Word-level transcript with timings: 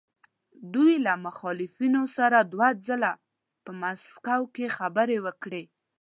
دوی 0.73 0.93
له 1.05 1.13
مخالفینو 1.25 2.03
سره 2.17 2.37
دوه 2.53 2.69
ځله 2.87 3.11
په 3.63 3.71
مسکو 3.81 4.41
کې 4.55 4.73
خبرې 4.77 5.17
وکړې. 5.25 5.63